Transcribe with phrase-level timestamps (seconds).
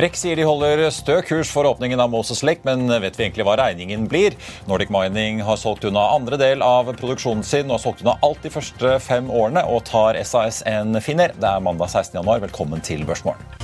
[0.00, 3.44] REC sier de holder stø kurs for åpningen av Moses Lake, men vet vi egentlig
[3.44, 4.32] hva regningen blir?
[4.70, 8.40] Nordic Mining har solgt unna andre del av produksjonen sin og har solgt unna alt
[8.40, 11.36] de første fem årene og tar SAS en finner.
[11.36, 12.16] Det er mandag 16.
[12.22, 12.40] januar.
[12.48, 13.59] Velkommen til Børsmorgen.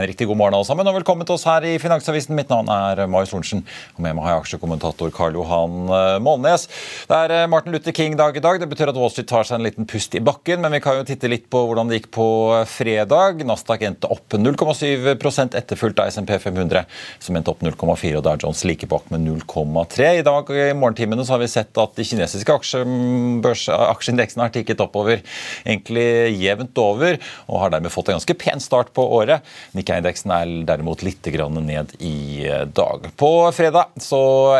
[0.00, 2.32] En riktig god morgen alle sammen, og velkommen til oss her i Finansavisen.
[2.32, 3.60] Mitt navn er Marius Lorentzen,
[3.98, 6.62] og med meg har jeg aksjekommentator Karl Johan eh, Målnes.
[7.10, 8.62] Det er eh, Martin Luther King-dag i dag.
[8.62, 10.96] Det betyr at Wall Street tar seg en liten pust i bakken, men vi kan
[10.96, 12.28] jo titte litt på hvordan det gikk på
[12.70, 13.42] fredag.
[13.44, 16.88] Nasdaq endte opp 0,7% etterfulgt av SMP 500,
[17.20, 20.08] som endte opp 0,4, og Dow Jones like bak med 0,3.
[20.22, 25.20] I dag i morgentimene så har vi sett at de kinesiske aksjeindeksen har tikket oppover
[25.66, 26.08] egentlig
[26.40, 27.20] jevnt over,
[27.52, 29.44] og har dermed fått en ganske pen start på året.
[29.90, 33.08] Nikkei-indeksen er derimot litt ned i eh, dag.
[33.18, 33.90] På fredag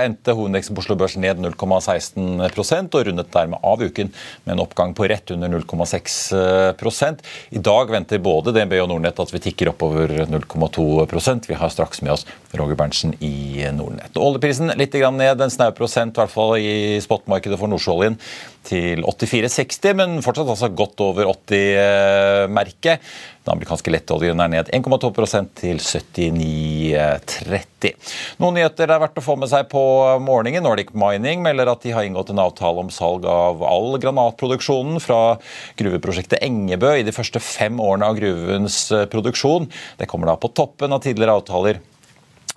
[0.03, 4.11] endte hovedindeksen på Oslo Børs ned 0,16% og rundet dermed av uken
[4.45, 9.35] med en oppgang på rett under 0,6 I dag venter både DNB og Nordnett at
[9.35, 14.17] vi tikker oppover 0,2% Vi har straks med oss Roger Berntsen i Nordnett.
[14.19, 18.19] Oljeprisen litt ned, en snau prosent, i hvert fall i spotmarkedet for nordsjøoljen
[18.67, 23.01] til 84,60, men fortsatt altså godt over 80-merket.
[23.41, 27.95] Den amerikanske lettoljen er ned 1,2% til 79,30.
[28.43, 29.83] Noen nyheter det er verdt å få med seg på
[30.21, 30.67] morgenen.
[30.67, 35.39] Nordic Mining melder at de har inngått en avtale om salg av all granatproduksjonen fra
[35.81, 39.71] gruveprosjektet Engebø i de første fem årene av gruvens produksjon.
[39.97, 41.81] Det kommer da på toppen av tidligere avtaler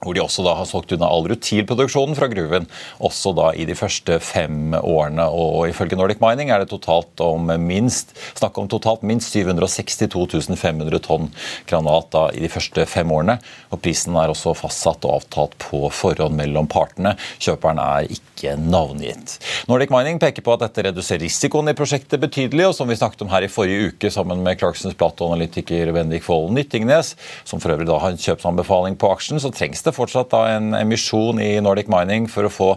[0.03, 2.67] hvor de også da har solgt unna all rutilproduksjonen fra gruven,
[3.03, 5.25] også da i de første fem årene.
[5.29, 11.01] Og Ifølge Nordic Mining er det totalt om minst, snakk om totalt minst 762 500
[11.03, 11.29] tonn
[11.69, 13.39] granat da i de første fem årene.
[13.71, 17.15] Og Prisen er også fastsatt og avtalt på forhånd mellom partene.
[17.41, 19.37] Kjøperen er ikke navngitt.
[19.69, 23.23] Nordic Mining peker på at dette reduserer risikoen i prosjektet betydelig, og som vi snakket
[23.25, 27.13] om her i forrige uke sammen med Clarksons plateanalytiker Bendik Follen Nyttingnes,
[27.47, 30.73] som for øvrig da har en kjøpsanbefaling på aksjen, så trengs det fortsatt da en
[30.77, 32.69] emisjon i Nordic Mining for å få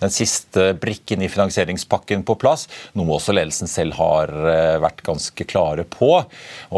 [0.00, 2.66] den siste brikken i finansieringspakken på plass,
[2.96, 6.12] noe også ledelsen selv har eh, vært ganske klare på.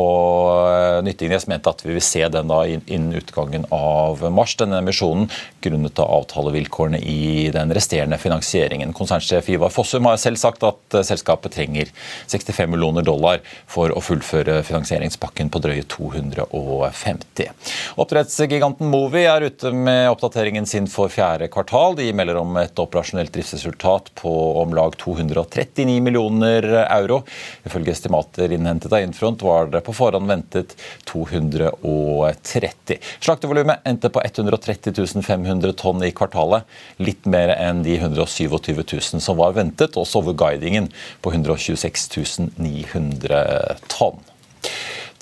[0.03, 5.31] Og Nyttingnes mente at vi vil se den da innen utgangen av mars, denne emisjonen,
[5.63, 8.32] grunnet av avtalevilkårene i den resterende finansieringen.
[8.97, 11.91] Konsernsjef Ivar Fossum har selv sagt at eh, selskapet trenger
[12.31, 17.51] 65 millioner dollar for å fullføre finansieringspakken på drøye 250.
[18.01, 21.97] Oppdrettsgiganten Movi er ute med oppdateringen sin for fjerde kvartal.
[21.99, 24.33] De melder om et operasjonelt driftsresultat på
[24.63, 27.23] om lag 239 millioner euro.
[27.67, 30.77] Ifølge estimater innhentet av Infront var det på forhånd ventet
[31.11, 32.99] 230.
[33.21, 36.63] Slaktevolumet endte på 130 500 tonn i kvartalet.
[37.03, 40.91] Litt mer enn de 127 000 som var ventet, også over guidingen
[41.23, 44.21] på 126 900 tonn.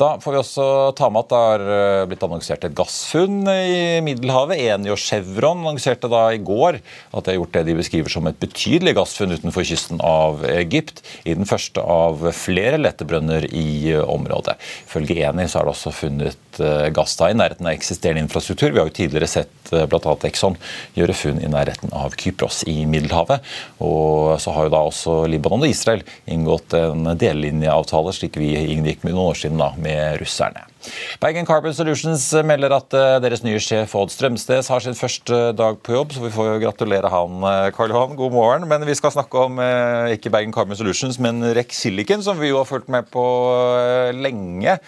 [0.00, 0.66] Da får vi også
[0.96, 4.56] ta med at det har eh, blitt annonsert et gassfunn i Middelhavet.
[4.72, 8.28] Eni og Chevron annonserte da i går at de har gjort det de beskriver som
[8.30, 14.56] et betydelig gassfunn utenfor kysten av Egypt, i den første av flere lettebrønner i området.
[14.88, 18.72] Ifølge Eni så er det også funnet eh, gass da i nærheten av eksisterende infrastruktur.
[18.72, 20.16] Vi har jo tidligere sett eh, bl.a.
[20.30, 20.56] Exxon
[20.96, 23.44] gjøre funn i nærheten av Kypros i Middelhavet.
[23.84, 29.04] Og så har jo da også Libanon og Israel inngått en delelinjeavtale, slik vi inngikk
[29.04, 30.66] med noen år siden da, med med russerne.
[31.20, 35.80] Bergen Carbon Solutions melder at eh, deres nye sjef Odd Strømsnes har sin første dag
[35.84, 38.16] på jobb, så vi får jo gratulere han, eh, Karl Johan.
[38.18, 38.68] God morgen.
[38.70, 42.52] Men vi skal snakke om eh, ikke Bergen Carbon Solutions, men Rex Silicon, som vi
[42.52, 43.24] jo har fulgt med på
[44.16, 44.78] lenge.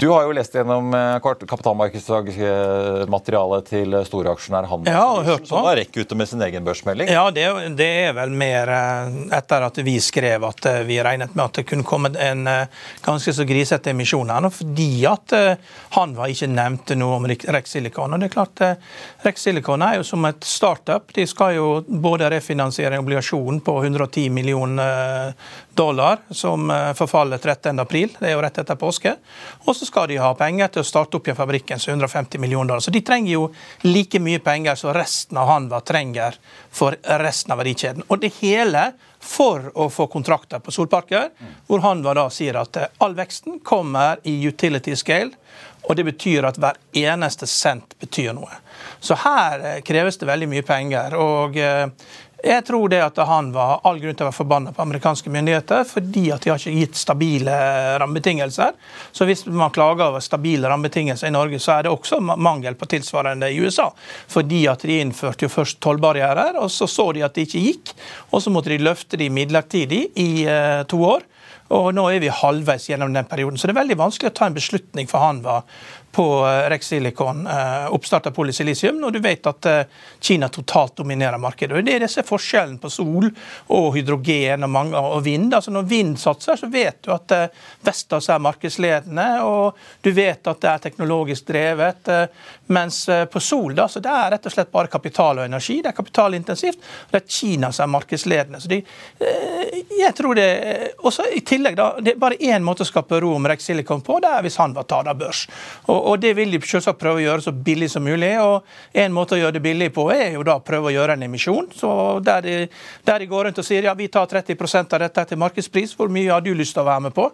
[0.00, 5.48] Du har jo lest gjennom eh, kapitalmarkedsmaterialet til storaksjonær Handel, ja, og hørt på.
[5.50, 7.10] som da rekker ute med sin egen børsmelding.
[7.12, 7.44] Ja, det,
[7.76, 8.64] det, er vel mer
[9.36, 12.48] etter at vi skrev at vi regnet med at det kunne komme en
[13.04, 15.32] ganske så grisete emisjon her, fordi at
[15.98, 18.14] han var ikke nevnt noe om Rex Silicon.
[18.14, 18.56] Og det er klart,
[19.26, 21.12] Rex Silicon er jo som et startup.
[21.12, 25.34] De skal jo både refinansiere en obligasjon på 110 millioner
[25.80, 29.14] dollar som eh, forfaller 13.4, det er jo rett etter påske.
[29.64, 32.72] Og så skal de ha penger til å starte opp igjen fabrikken, så 150 millioner
[32.72, 32.84] dollar.
[32.84, 33.46] Så de trenger jo
[33.86, 36.38] like mye penger som resten av Hanva trenger
[36.70, 38.06] for resten av verdikjeden.
[38.08, 41.28] Og det hele for å få kontrakter på solparker,
[41.68, 45.34] hvor Hanva da sier at eh, all veksten kommer i utility scale.
[45.88, 48.60] Og det betyr at hver eneste cent betyr noe.
[49.00, 51.16] Så her eh, kreves det veldig mye penger.
[51.20, 51.56] Og
[52.44, 55.84] jeg tror det at han var all grunn til å være forbanna på amerikanske myndigheter,
[55.88, 57.56] fordi at de har ikke gitt stabile
[58.00, 58.76] rammebetingelser.
[59.12, 62.88] Så hvis man klager over stabile rammebetingelser i Norge, så er det også mangel på
[62.90, 63.90] tilsvarende i USA.
[64.30, 67.94] Fordi at de innførte jo først tollbarrierer, og så så de at det ikke gikk.
[68.30, 71.26] Og så måtte de løfte de midlertidig i uh, to år.
[71.70, 74.48] Og nå er vi halvveis gjennom den perioden, så det er veldig vanskelig å ta
[74.50, 75.62] en beslutning for han var
[76.12, 79.82] på eh, Rex Silicon, eh, oppstart av polysilisium, når du vet at eh,
[80.20, 81.76] Kina totalt dominerer markedet.
[81.76, 83.28] Og Det er disse forskjellen på sol
[83.70, 85.54] og hydrogen og, mange, og vind.
[85.54, 87.32] Altså Når vind satser, så vet du at
[87.86, 92.10] Vestas er markedsledende, og du vet at det er teknologisk drevet.
[92.70, 93.02] Mens
[93.32, 95.80] på sol da, så det er rett og slett bare kapital og energi.
[95.82, 96.78] Det er kapitalintensivt.
[97.06, 98.60] og Det er Kina som er markedsledende.
[98.60, 98.80] Så de,
[100.00, 100.48] jeg tror det,
[100.98, 104.04] også I tillegg, da, det er bare én måte å skape ro om Rex Silicon
[104.04, 105.46] på, det er hvis han var tatt av børs.
[105.90, 108.32] Og og, Det vil de selvsagt prøve å gjøre så billig som mulig.
[108.40, 108.64] og
[108.94, 111.26] En måte å gjøre det billig på er jo da å prøve å gjøre en
[111.28, 111.70] emisjon.
[111.74, 112.68] så Der de,
[113.04, 116.08] der de går rundt og sier ja, vi tar 30% av dette til markedspris, hvor
[116.08, 117.30] mye har du lyst til å være med på?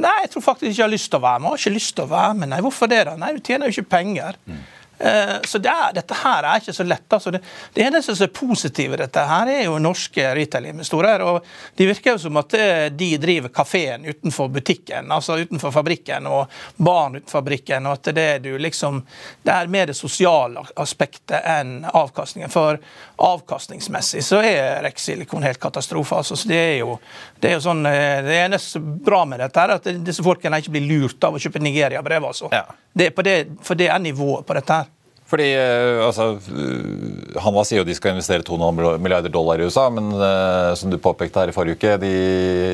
[0.00, 1.48] Nei, jeg tror faktisk ikke jeg har lyst til å være med.
[1.48, 2.48] Jeg har ikke lyst til å være med.
[2.48, 3.00] Nei, hvorfor det?
[3.04, 3.16] da?
[3.20, 4.38] Nei, du tjener jo ikke penger.
[4.46, 4.60] Mm.
[5.00, 7.06] Eh, så det er, Dette her er ikke så lett.
[7.08, 7.40] Altså det,
[7.72, 11.24] det, eneste som er positivt i dette, her er jo norske retail-investorer.
[11.24, 16.28] og De virker jo som at eh, de driver kafeen utenfor butikken, altså utenfor fabrikken,
[16.28, 17.88] og barn utenfor fabrikken.
[17.88, 19.00] og at Det er du liksom,
[19.42, 22.52] det er mer det sosiale aspektet enn avkastningen.
[22.52, 22.76] For
[23.16, 26.20] avkastningsmessig så er Rex Silicon helt katastrofe.
[26.20, 26.98] altså så Det er jo,
[27.40, 30.76] det er jo sånn, eh, det eneste bra med dette er at disse folkene ikke
[30.76, 32.24] blir lurt av å kjøpe Nigeria-brev.
[32.24, 32.52] altså.
[32.52, 32.66] Ja.
[32.92, 34.89] Det, det, for det er nivået på dette her.
[35.30, 39.86] Fordi eh, altså, han Hanva sier jo de skal investere 2,5 milliarder dollar i USA,
[39.94, 42.14] men uh, som du påpekte her i forrige uke, de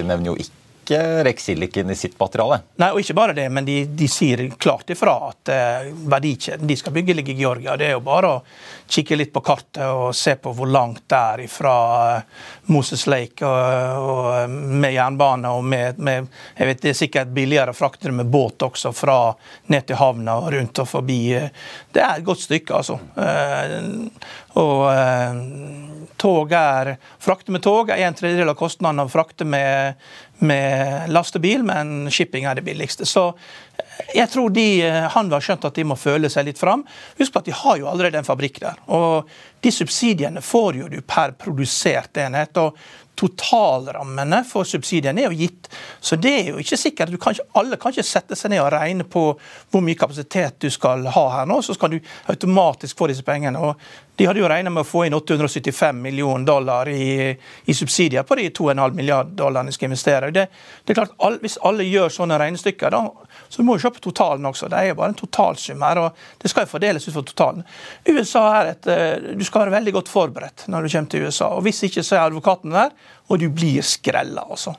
[0.08, 2.61] nevner jo ikke ikke Rexilicon i sitt materiale.
[2.79, 6.77] Nei, og ikke bare det, men de, de sier klart ifra at eh, verdikjeden de
[6.79, 7.77] skal bygge ligger i Georgia.
[7.77, 8.43] Det er jo bare å
[8.87, 11.75] kikke litt på kartet og se på hvor langt det er fra
[12.21, 15.50] uh, Moses Lake og, og, med jernbane.
[15.50, 18.94] og med, med, jeg vet Det er sikkert billigere å frakte det med båt også,
[18.94, 19.19] fra
[19.73, 21.21] ned til havna og rundt og forbi.
[21.93, 23.00] Det er et godt stykke, altså.
[24.56, 24.87] Og
[26.17, 29.99] tog er Frakte med tog er en tredjedel av kostnaden av å frakte med
[30.44, 33.06] med lastebil, men shipping er det billigste.
[33.09, 33.31] Så
[34.15, 36.85] jeg tror de, eh, han har skjønt at de må føle seg litt fram.
[37.21, 38.81] Husk på at de har jo allerede en fabrikk der.
[38.93, 39.31] Og
[39.67, 42.57] de subsidiene får jo du per produsert enhet.
[42.57, 42.79] og
[43.17, 45.71] Totalrammene for subsidiene er jo gitt.
[46.05, 47.15] Så det er jo ikke sikkert.
[47.21, 49.23] Kan ikke, alle kan ikke sette seg ned og regne på
[49.73, 53.57] hvor mye kapasitet du skal ha her nå, så skal du automatisk få disse pengene.
[53.57, 53.81] Og
[54.17, 58.37] de hadde jo regna med å få inn 875 millioner dollar i, i subsidier på
[58.37, 60.31] de 2,5 milliarder dollarene de skal investere.
[60.33, 60.47] Det,
[60.85, 63.02] det er klart, all, Hvis alle gjør sånne regnestykker, da,
[63.49, 64.69] så må du se på totalen også.
[64.73, 67.67] Det er jo bare en totalsum her, og det skal jo fordeles ut fra totalen.
[68.09, 71.51] USA er et, eh, Du skal være veldig godt forberedt når du kommer til USA.
[71.57, 72.91] og Hvis ikke, så er advokaten der,
[73.29, 74.45] og du blir skrella.
[74.51, 74.75] altså.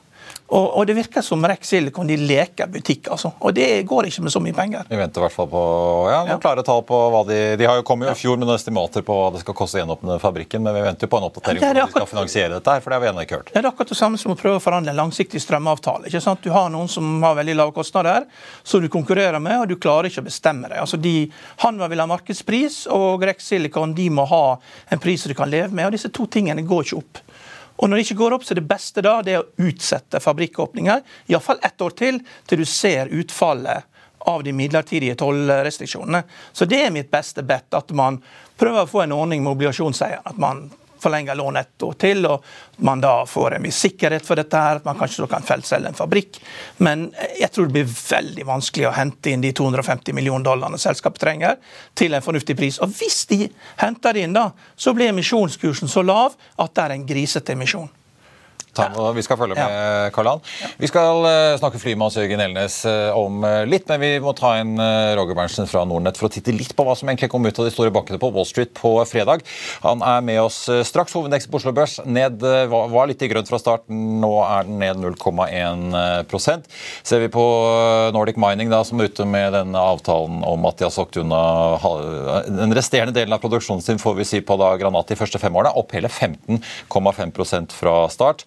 [0.48, 3.10] Og, og, det virker som Rex Silicon de leker butikk.
[3.12, 3.34] altså.
[3.44, 4.86] Og det går ikke med så mye penger.
[4.88, 5.64] Vi venter i hvert fall på
[6.08, 6.38] ja, noen ja.
[6.40, 9.04] klare tall på hva de De har jo kommet jo i fjor med noen estimater
[9.04, 11.60] på hva det skal koste å gjenåpne fabrikken, men vi venter jo på en oppdatering
[11.60, 13.52] ja, på hvordan de skal finansiere dette her, for det har vi ennå ikke hørt.
[13.52, 16.08] Det er akkurat det samme som å prøve å forhandle en langsiktig strømavtale.
[16.08, 16.40] ikke sant?
[16.44, 18.24] Du har noen som har veldig lave kostnader,
[18.64, 20.80] som du konkurrerer med, og du klarer ikke å bestemme deg.
[20.80, 21.16] Altså de,
[21.60, 24.44] Hanva vil ha markedspris, og Rex Silicon de må ha
[24.88, 27.24] en pris du kan leve med, og disse to tingene går ikke opp.
[27.78, 30.20] Og når det ikke går opp, så er det beste da det er å utsette
[30.22, 31.04] fabrikkåpninger.
[31.30, 32.20] Iallfall ett år til,
[32.50, 33.86] til du ser utfallet
[34.28, 36.24] av de midlertidige tollrestriksjonene.
[36.52, 38.18] Så det er mitt beste bet, at man
[38.58, 40.26] prøver å få en ordning med obligasjonseieren.
[40.26, 40.66] At man
[41.02, 42.44] forlenger lånet ett år til, og
[42.84, 44.56] man da får en viss sikkerhet for dette.
[44.56, 46.40] her, at Man kanskje kan feilselge en fabrikk.
[46.78, 51.20] Men jeg tror det blir veldig vanskelig å hente inn de 250 millioner dollarene selskapet
[51.20, 51.56] trenger,
[51.94, 52.78] til en fornuftig pris.
[52.78, 56.96] Og hvis de henter det inn, da, så blir emisjonskursen så lav at det er
[56.96, 57.88] en grisete emisjon.
[59.16, 60.42] Vi skal følge med, Karl-Han.
[60.78, 64.10] Vi skal uh, snakke fly med Hans Jørgen Elnes uh, om uh, litt, men vi
[64.22, 64.76] må ta inn
[65.18, 67.68] Roger Berntsen fra Nordnett for å titte litt på hva som egentlig kom ut av
[67.68, 69.44] de store bankene på Wall Street på fredag.
[69.84, 71.14] Han er med oss straks.
[71.16, 75.00] Hovedindeksen på Oslo Børs ned, var litt i grønt fra starten, nå er den ned
[75.02, 76.66] 0,1%
[77.06, 77.44] Ser vi på
[78.14, 81.40] Nordic Mining, da, som er ute med denne avtalen om at de har solgt unna
[82.46, 85.56] den resterende delen av produksjonen sin, får vi si på da Granat de første fem
[85.56, 88.44] årene, opp hele 15,5% fra start.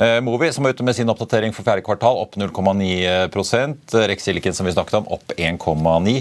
[0.00, 3.28] Eh, Movi, som er ute med sin oppdatering for fjerde kvartal, opp 0,9
[4.10, 6.20] Rex Silicon, som vi snakket om, opp 1,9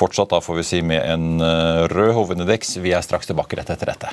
[0.00, 2.76] Fortsatt da får vi si med en eh, rød hovedindeks.
[2.82, 4.12] Vi er straks tilbake rett etter dette.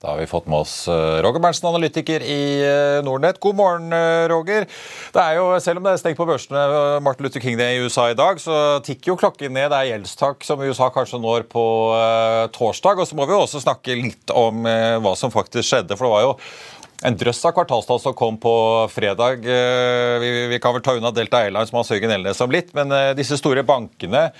[0.00, 3.36] Da har vi fått med oss eh, Roger Berntsen, analytiker i eh, Nordnett.
[3.40, 4.64] God morgen, eh, Roger.
[5.12, 6.62] Det er jo, Selv om det er stengt på børsene
[7.04, 9.68] Martin Luther King i USA i dag, så tikker jo klokken ned.
[9.68, 11.66] Det er gjeldstak som USA kanskje når på
[12.56, 13.04] torsdag.
[13.04, 16.00] Og så må vi også snakke litt om hva som faktisk skjedde.
[16.00, 16.34] For det var jo
[17.04, 18.56] en drøss av kvartalstall som kom på
[18.96, 19.44] fredag.
[19.44, 23.36] Vi, kan vel ta unna Delta Airlines, som Hans Jørgen Elnes om litt, men disse
[23.36, 24.30] store bankene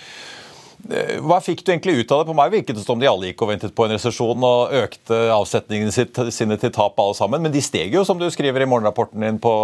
[1.25, 2.28] hva fikk du egentlig ut av det?
[2.30, 5.18] På meg virket det som de alle gikk og ventet på en resesjon og økte
[5.34, 7.42] avsetningene sine til tap alle sammen.
[7.44, 9.54] Men de steg jo, som du skriver i morgenrapporten din på,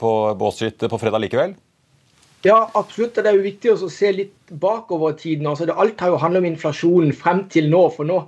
[0.00, 1.56] på Wall Street på fredag likevel?
[2.46, 3.16] Ja, absolutt.
[3.16, 5.48] Det er jo viktig å se litt bakover tiden.
[5.50, 7.86] Altså, alt har jo handlet om inflasjonen frem til nå.
[7.96, 8.20] For nå,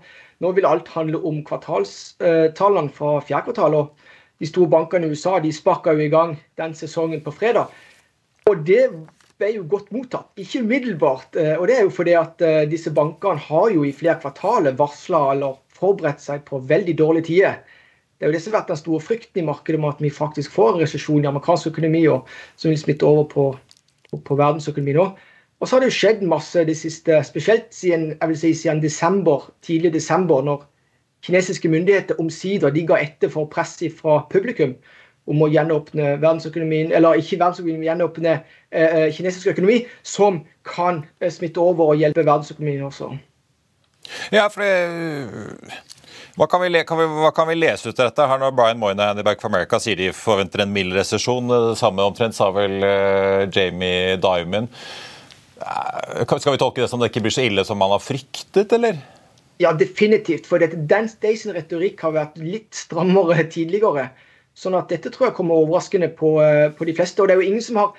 [0.43, 3.79] nå vil alt handle om kvartalstallene fra fjerde kvartal.
[3.79, 7.71] og De store bankene i USA de sparka jo i gang den sesongen på fredag.
[8.49, 8.89] Og det
[9.39, 10.29] ble jo godt mottatt.
[10.41, 11.37] Ikke umiddelbart.
[11.39, 14.77] Eh, og det er jo fordi at eh, disse bankene har jo i flere kvartaler
[14.79, 17.61] varsla eller forberedt seg på veldig dårlige tider.
[18.19, 20.11] Det er jo det som har vært den store frykten i markedet med at vi
[20.11, 22.27] faktisk får en resesjon i amerikansk økonomi og
[22.59, 23.45] som vil smitte over på,
[24.11, 25.05] på, på verdensøkonomi nå.
[25.59, 28.83] Og så har det jo skjedd masse det siste, spesielt siden, jeg vil si, siden
[28.83, 30.67] desember, tidlig desember, når
[31.27, 34.77] kinesiske myndigheter omsider de ga etter for press fra publikum
[35.29, 41.33] om å gjenåpne verdensøkonomien, eller ikke verdensøkonomien, gjenåpne eh, eh, kinesisk økonomi, som kan eh,
[41.33, 43.13] smitte over og hjelpe verdensøkonomien også.
[44.33, 45.75] Ja, for det,
[46.39, 48.29] hva, kan vi, kan vi, hva kan vi lese ut av dette?
[48.31, 51.77] her Når Brian Moynihan i Bank for America sier de forventer en mild resesjon, det
[51.81, 54.71] samme omtrent sa vel uh, Jamie Dimon.
[55.59, 58.71] Uh, skal vi tolke det som det ikke blir så ille som man har fryktet,
[58.79, 59.01] eller?
[59.59, 60.47] Ja, definitivt.
[60.47, 64.07] For dette, den Station retorikk har vært litt strammere tidligere.
[64.59, 67.23] Sånn at dette tror jeg kommer overraskende på, eh, på de fleste.
[67.23, 67.93] Og det er jo ingen som har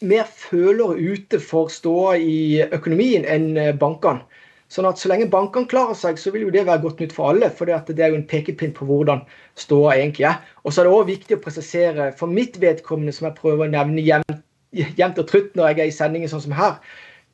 [0.00, 4.24] mer følere ute for ståa i økonomien enn eh, bankene.
[4.70, 7.32] Sånn at Så lenge bankene klarer seg, så vil jo det være godt nytt for
[7.32, 7.50] alle.
[7.50, 9.24] For det er jo en pekepinn på hvordan
[9.58, 10.38] ståa egentlig er.
[10.62, 13.72] Og så er det òg viktig å presisere for mitt vedkommende, som jeg prøver å
[13.72, 16.78] nevne jevnt, og trutt når jeg er i sendingen sånn som her,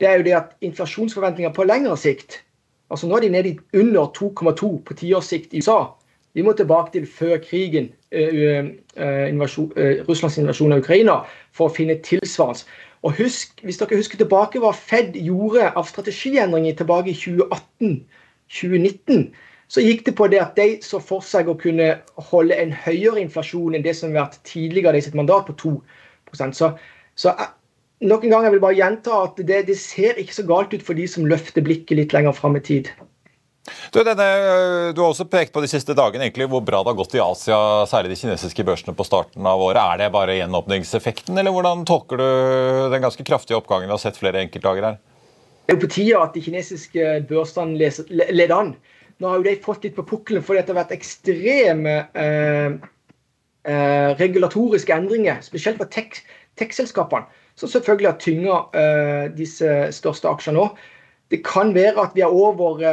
[0.01, 2.41] det er jo det at inflasjonsforventninger på lengre sikt
[2.91, 5.96] altså Nå er de nede under 2,2 på tiårssikt i USA.
[6.37, 8.69] Vi må tilbake til før krigen, uh,
[9.01, 11.23] uh, invasjon, uh, Russlands invasjon av Ukraina,
[11.57, 12.69] for å finne tilsvarende.
[13.07, 19.31] Og husk, Hvis dere husker tilbake hva Fed gjorde av strategiendringer tilbake i 2018-2019,
[19.69, 21.97] så gikk det på det at de så for seg å kunne
[22.31, 25.83] holde en høyere inflasjon enn det som har vært tidligere i sitt mandat, på 2
[26.53, 26.71] Så,
[27.15, 27.33] så
[28.01, 30.83] nok en gang jeg vil bare gjenta at det, det ser ikke så galt ut
[30.83, 32.91] for de som løfter blikket litt lenger fram i tid.
[33.93, 34.27] Du, denne,
[34.95, 37.23] du, har også pekt på de siste dagene egentlig hvor bra det har gått i
[37.23, 37.59] Asia,
[37.91, 39.81] særlig de kinesiske børsene på starten av året.
[39.83, 42.27] Er det bare gjenåpningseffekten, eller hvordan tolker du
[42.93, 45.01] den ganske kraftige oppgangen vi har sett flere enkeltdager her?
[45.67, 48.77] Det er jo på tide at de kinesiske børsene leder an.
[49.19, 52.77] Nå har jo de fått litt på pukkelen fordi det har vært ekstreme eh,
[53.67, 57.27] eh, regulatoriske endringer, spesielt for tech-selskapene,
[57.59, 60.69] som selvfølgelig har tynga eh, disse største aksjene nå.
[61.33, 62.85] Det kan være at vi er over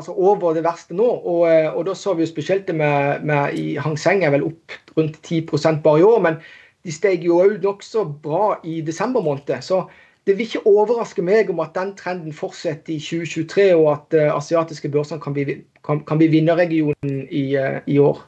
[0.00, 1.06] altså over det verste nå.
[1.06, 4.34] Og, eh, og da så vi jo spesielt det med, med i Hang Seng er
[4.34, 5.46] vel opp rundt 10
[5.84, 6.20] bare i år.
[6.26, 6.40] Men
[6.84, 9.60] de steg jo òg nokså bra i desember måned.
[9.62, 9.84] Så
[10.26, 14.36] det vil ikke overraske meg om at den trenden fortsetter i 2023, og at uh,
[14.36, 18.20] asiatiske børser kan bli, bli vinnerregionen i, uh, i år.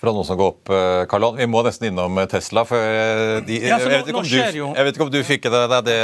[0.00, 2.64] Fra noen som går opp, eh, Karl Vi må nesten innom eh, Tesla.
[2.64, 5.64] for eh, de, ja, nå, jeg, vet du, jeg, vet ikke om du fikk det
[5.74, 5.96] deg det,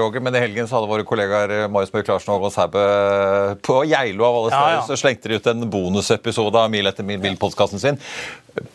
[0.00, 2.86] Roger, men i helgen så hadde våre kollegaer Marius Mørk Larsen og Håkon Sæbø
[3.62, 4.86] på Geilo av alle steder, ja, ja.
[4.88, 8.00] så slengte de ut en bonusepisode av Mil etter mil-podkasten sin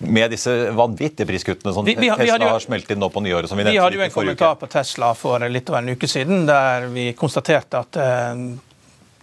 [0.04, 3.24] med disse vanvittige priskuttene som vi, vi, Tesla vi hadde, har smelt inn nå på
[3.24, 3.52] nyåret.
[3.52, 4.64] som Vi, vi hadde jo en kommentar uke.
[4.64, 8.00] på Tesla for litt over en uke siden der vi konstaterte at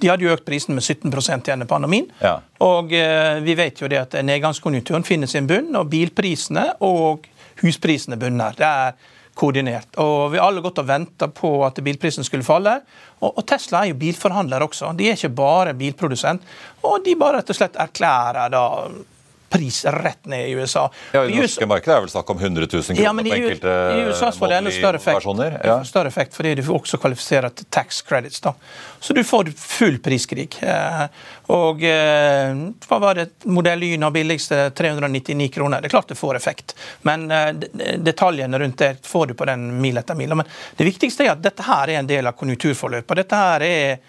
[0.01, 2.09] de hadde jo økt prisen med 17% gjennom pandemien.
[2.21, 2.39] Ja.
[2.65, 7.27] Og eh, vi vet jo det at nedgangskonjunkturen finner sin bunn, og bilprisene og
[7.63, 8.57] husprisene bunner.
[8.57, 9.97] Det er koordinert.
[10.01, 12.79] Og Vi har alle gått og venta på at bilprisen skulle falle.
[13.25, 14.95] Og, Tesla er jo bilforhandler også.
[14.97, 16.45] De er ikke bare bilprodusent.
[16.89, 18.65] Og de bare rett og slett erklærer da
[19.57, 20.87] pris rett ned i USA.
[21.13, 23.31] Ja, I det norske markedet er vel snakk om 100 000 kroner ja, men i,
[23.31, 25.31] på enkelte I USA får det enda større effekt,
[25.65, 25.79] ja.
[25.85, 28.41] større effekt fordi du også kvalifiserer til tax credits.
[28.45, 28.55] da.
[29.07, 30.57] Så du får full priskrig.
[30.61, 31.03] Eh,
[31.55, 32.57] og eh,
[32.89, 35.81] hva var det modell Y av billigste 399 kroner.
[35.81, 36.75] Det er klart det får effekt,
[37.07, 37.53] men eh,
[38.03, 40.35] detaljene rundt det får du på den mil etter mil.
[40.35, 43.23] Men det viktigste er at dette her er en del av konjunkturforløpet.
[43.23, 44.01] Dette her er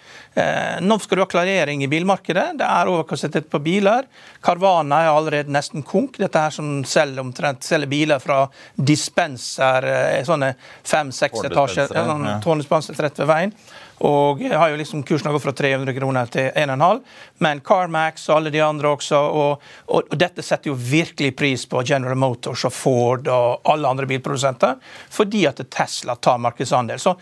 [0.82, 2.52] nå skal du ha klarering i bilmarkedet.
[2.60, 4.06] Det er overkapasitet på biler.
[4.44, 6.18] Carvana er allerede nesten konk.
[6.18, 9.86] Dette her som selger, omtrent, selger biler fra dispenser,
[10.26, 10.54] sånne
[10.86, 13.54] fem-seks etasjer, sånn, tårndispenser rett ved veien.
[13.98, 17.00] Og har jo liksom kursen gått fra 300 kroner til 1,5.
[17.42, 19.18] Men Carmax og alle de andre også.
[19.18, 23.90] Og, og, og, dette setter jo virkelig pris på General Motors og Ford og alle
[23.90, 24.78] andre bilprodusenter,
[25.10, 27.02] fordi at Tesla tar markedsandel.
[27.02, 27.16] Så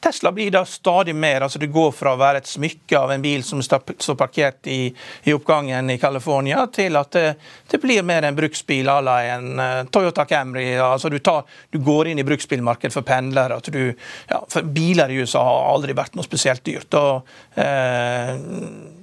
[0.00, 3.22] Tesla blir da stadig mer altså Det går fra å være et smykke av en
[3.22, 4.88] bil som står parkert i,
[5.28, 7.26] i oppgangen i California, til at det,
[7.70, 10.72] det blir mer en bruksbil à la en uh, Toyota Camry.
[10.80, 13.60] altså du, tar, du, går inn i bruksbilmarkedet for pendlere.
[13.60, 13.92] at du,
[14.30, 16.94] ja, for Biler i USA har aldri vært noe spesielt dyrt.
[16.94, 17.28] og
[17.58, 18.32] uh,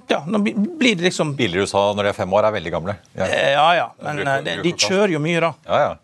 [0.08, 2.74] ja, nå blir det liksom Biler i USA når de er fem år, er veldig
[2.74, 2.98] gamle.
[3.18, 5.54] Ja ja, ja men bruker de, de kjører jo mye, da.
[5.68, 5.96] Ja, ja.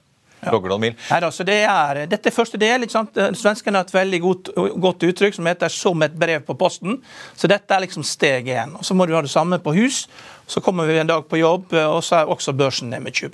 [0.52, 0.94] Logger mil.
[1.10, 2.84] Nei, altså, det er, dette er første del.
[2.84, 3.20] ikke sant?
[3.38, 7.00] Svenskene har et veldig godt, godt, uttrykk som heter 'som et brev på posten'.
[7.36, 8.76] Så dette er liksom steg én.
[8.82, 10.08] Så må du ha det samme på hus.
[10.46, 13.30] Så kommer vi en dag på jobb, og så er også børsen ned med 20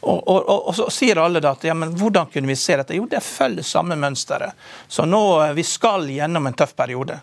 [0.00, 2.76] og, og, og, og, så sier alle da at ja, men hvordan kunne vi se
[2.76, 2.94] dette?
[2.94, 4.52] Jo, det følger samme mønsteret.
[4.88, 5.22] Så nå
[5.56, 7.18] vi skal gjennom en tøff periode.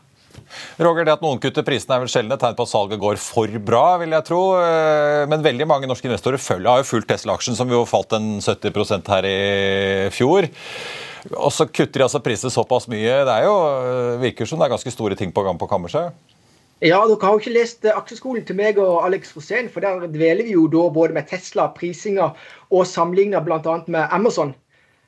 [0.84, 3.22] Roger, det at noen kutter prisene er vel sjelden et tegn på at salget går
[3.22, 4.42] for bra, vil jeg tro.
[4.60, 8.38] Eh, men veldig mange norske investorer følger, har jo fulgt Tesla-aksjen, som jo falt en
[8.44, 9.40] 70% her i
[10.14, 10.50] fjor.
[11.38, 13.24] Og så kutter de altså prisene såpass mye.
[13.24, 16.12] Det er jo, eh, virker som det er ganske store ting på gang på kammerset.
[16.84, 20.04] Ja, dere har jo ikke lest eh, aksjeskolen til meg og Alex Rosén, for der
[20.12, 22.34] dveler vi jo da både med Tesla, prisinga
[22.74, 23.78] og sammenligna bl.a.
[23.88, 24.52] med Amazon.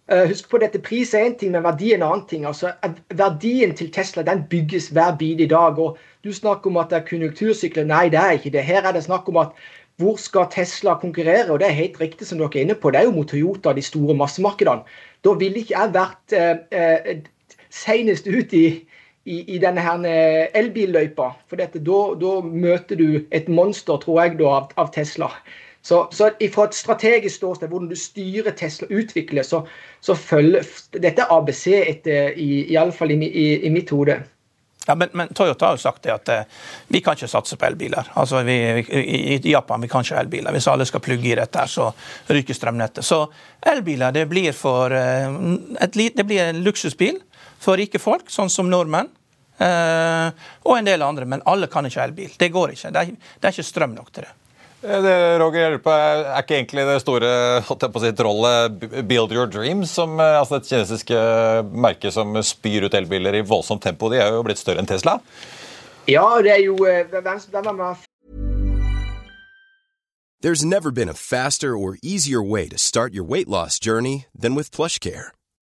[0.05, 2.43] Uh, husk på dette, Pris er én ting, men verdi er en annen ting.
[2.45, 2.75] Altså,
[3.17, 5.79] verdien til Tesla den bygges hver bil i dag.
[5.81, 7.87] og Du snakker om at det er konjunktursykler.
[7.89, 8.67] Nei, det er ikke det.
[8.67, 9.57] Her er det snakk om at
[9.97, 11.49] hvor skal Tesla konkurrere?
[11.49, 12.91] Og det er helt riktig som dere er inne på.
[12.91, 14.85] Det er jo mot Toyota, de store massemarkedene.
[15.25, 18.65] Da ville ikke jeg vært uh, uh, senest ut i,
[19.25, 20.05] i, i denne her
[20.53, 21.31] elbilløypa.
[21.49, 25.33] For dette, da, da, møter du et monster, tror jeg, da, av, av Tesla.
[25.85, 29.59] Så, så fra et strategisk ståsted, hvordan du styrer Tesla utvikler, så,
[30.01, 30.65] så følger
[30.97, 34.15] Dette ABC, etter, i, i alle fall i, i, i mitt hode.
[34.87, 36.47] Ja, men, men, Toyota har jo sagt det at eh,
[36.93, 38.09] vi kan ikke satse på elbiler.
[38.17, 39.01] Altså vi, vi,
[39.37, 40.53] I Japan vi kan ikke ha elbiler.
[40.53, 41.91] Hvis alle skal plugge i dette, så
[42.33, 43.05] ryker strømnettet.
[43.05, 43.23] Så
[43.65, 45.37] elbiler det blir, for, eh,
[45.85, 47.17] et, det blir en luksusbil
[47.61, 49.09] for rike folk, sånn som nordmenn.
[49.57, 52.33] Eh, og en del andre, men alle kan ikke ha elbil.
[52.37, 52.93] Det går ikke.
[52.93, 54.33] Det er, det er ikke strøm nok til det.
[54.85, 57.29] Eh, det, Roger på, Er ikke egentlig det store
[57.65, 61.17] si, trollet Build Your Dreams, som, eh, altså et kinesiske
[61.73, 64.09] merke som spyr ut elbiler i voldsomt tempo?
[64.09, 65.19] De er jo blitt større enn Tesla?
[66.07, 67.97] Ja, det er jo Det har er vært
[70.41, 74.53] There's never been a faster or easier way to start your weight loss journey than
[74.53, 75.34] with PlushCare.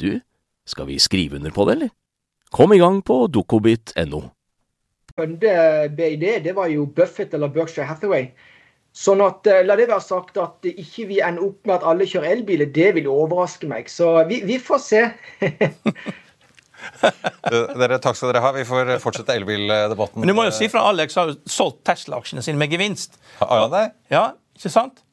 [0.00, 0.20] du,
[0.68, 1.96] skal vi skrive under på det, eller?
[2.50, 4.22] Kom i gang på dokobit.no.
[5.20, 8.30] BID det var jo Buffett eller Berkshire Hathaway.
[8.96, 12.08] Sånn at, eh, La det være sagt at ikke vi ender opp med at alle
[12.10, 13.86] kjører elbiler, det vil overraske meg.
[13.92, 15.02] Så vi, vi får se.
[17.78, 18.50] dere, takk skal dere ha.
[18.56, 20.24] Vi får fortsette elbildebatten.
[20.24, 23.20] Men du må jo si fra Alex har solgt Tesla-aksjene sine med gevinst.
[23.38, 23.86] Har han det?
[24.10, 24.24] Ja,
[24.58, 25.04] ikke sant?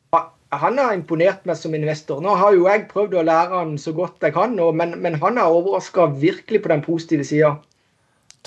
[0.56, 2.22] Han har imponert meg som investor.
[2.24, 5.40] Nå har jo jeg prøvd å lære han så godt jeg kan, men, men han
[5.42, 7.58] har overraska virkelig på den positive sida.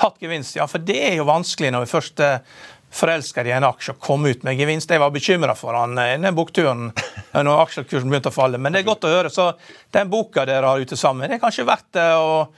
[0.00, 0.64] Tatt gevinst, ja.
[0.70, 2.38] For det er jo vanskelig når vi først eh,
[2.90, 4.90] forelsker i en aksje og komme ut med gevinst.
[4.90, 6.88] Jeg var bekymra for han innen den bokturen
[7.36, 8.58] når aksjekursen begynte å falle.
[8.58, 9.32] Men det er godt å høre.
[9.32, 9.52] Så
[9.92, 12.48] den boka dere har ute sammen, det er kanskje verdt det å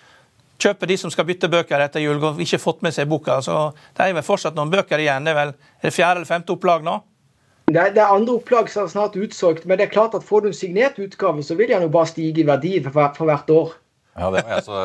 [0.63, 3.41] kjøpe de som skal bytte bøker etter jul og ikke fått med seg boka.
[3.43, 3.57] Så
[3.97, 5.27] det er vel fortsatt noen bøker igjen.
[5.27, 7.01] Det er vel er det fjerde eller femte opplag nå?
[7.71, 10.43] Det det er, andre opplag som er snart utsolgt, men det er klart at får
[10.43, 13.51] du en signert utgave, så vil den jo bare stige i verdi for, for hvert
[13.55, 13.77] år.
[14.13, 14.79] Ja, det var jeg så,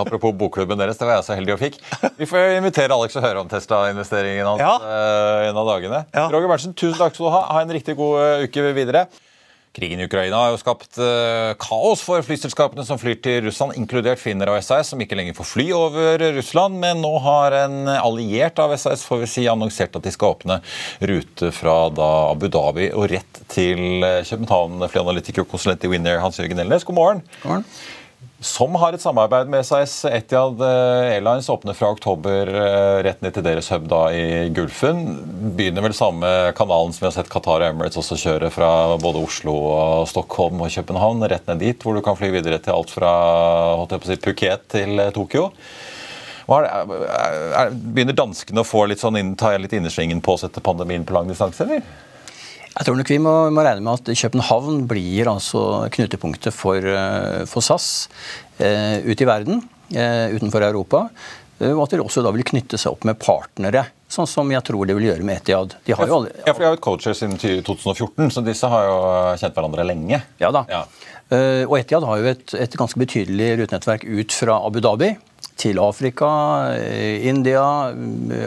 [0.00, 1.74] Apropos bokklubben deres, det var jeg så heldig og fikk.
[2.16, 4.76] Vi får invitere Alex og høre om Tesla-investeringen hans ja.
[4.80, 6.04] uh, en av dagene.
[6.16, 6.30] Ja.
[6.32, 7.42] Roger Berntsen, tusen takk skal du ha.
[7.50, 9.04] Ha en riktig god uh, uke videre.
[9.76, 14.18] Krigen i Ukraina har jo skapt uh, kaos for flyselskapene som flyr til Russland, inkludert
[14.18, 16.80] Finner og SAS, som ikke lenger får fly over Russland.
[16.82, 20.58] Men nå har en alliert av SAS får vi si, annonsert at de skal åpne
[21.12, 24.82] rute fra da, Abu Dhabi og rett til København.
[24.90, 27.24] Flyanalytiker og konsulent i Winner, Hans Jørgen Elnes, god morgen.
[27.44, 27.66] God morgen
[28.40, 30.04] som har et samarbeid med SAS.
[30.08, 35.02] Etiad eh, Airlines åpner fra oktober eh, rett ned til deres hub da i Gulfen.
[35.58, 38.70] Begynner vel samme kanalen som vi har sett Qatar og Emirates også kjøre fra
[39.02, 41.26] både Oslo, og Stockholm og København.
[41.28, 43.14] Rett ned dit, hvor du kan fly videre til alt fra
[44.08, 45.50] si, Phuket til eh, Tokyo.
[46.50, 51.04] Er, er, begynner danskene å få litt sånn ta litt innersvingen på å sette pandemien
[51.06, 51.84] på lang distanse, eller?
[52.70, 57.42] Jeg tror nok vi må, må, regne med at København blir altså knutepunktet for, eh,
[57.50, 58.08] for SAS
[58.62, 61.08] eh, ut i verden, eh, utenfor Europa.
[61.58, 64.62] Eh, og at de også da vil knytte seg opp med partnere, sånn som jeg
[64.66, 65.74] tror de vil gjøre med Etiad.
[65.86, 68.86] De har jo ja, for de har jo et coacher siden 2014, så disse har
[68.86, 69.00] jo
[69.42, 70.22] kjent hverandre lenge.
[70.42, 70.64] Ja da.
[70.70, 70.84] Ja.
[71.30, 75.12] Og Etiad har jo et, et ganske betydelig rutenettverk ut fra Abu Dhabi
[75.58, 76.28] til Afrika,
[77.26, 77.64] India,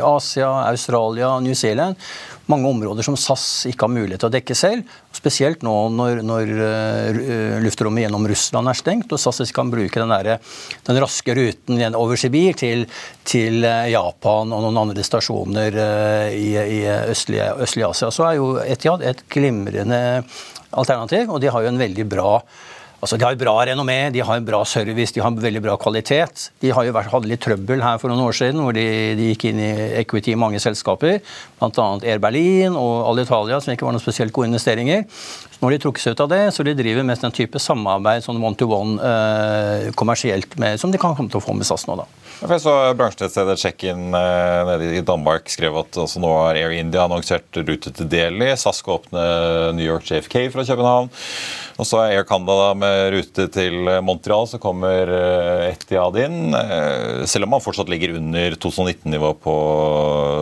[0.04, 2.00] Asia, Australia, New Zealand
[2.46, 4.96] mange områder som SAS ikke har mulighet til å dekke selv.
[5.16, 10.04] Spesielt nå når, når uh, luftrommet gjennom Russland er stengt, og SAS ikke kan bruke
[10.04, 10.42] den, der,
[10.90, 12.86] den raske ruten over Sibir til,
[13.28, 15.80] til uh, Japan og noen andre stasjoner
[16.34, 16.82] i, i
[17.14, 18.12] østlige, østlige Asia.
[18.12, 20.04] Så er jo Etiad et glimrende
[20.74, 22.38] alternativ, og de har jo en veldig bra
[23.04, 26.46] Altså, De har bra renommé, de har bra service, de har veldig bra kvalitet.
[26.64, 28.86] De har jo hadde litt trøbbel her for noen år siden, hvor de,
[29.20, 31.20] de gikk inn i equity i mange selskaper.
[31.60, 31.88] Bl.a.
[32.08, 35.04] Air Berlin og Alitalia, som ikke var noen spesielt gode investeringer.
[35.52, 37.60] Så nå har de trukket seg ut av det, så de driver mest den type
[37.60, 41.84] samarbeid sånn one-to-one eh, kommersielt med, som de kan komme til å få med SAS
[41.90, 42.00] nå.
[42.00, 42.08] da.
[42.44, 47.06] Jeg så Bransjenettstedet Check-in eh, nede i Danmark skrev at altså, nå har Air India
[47.06, 48.50] annonsert rute til Delhi.
[48.60, 49.24] SAS skal åpne
[49.78, 51.08] New York JFK fra København.
[51.80, 56.52] Og så er Air Canada med rute til Montreal, så kommer eh, Etiad inn.
[56.60, 59.58] Eh, selv om man fortsatt ligger under 2019-nivå på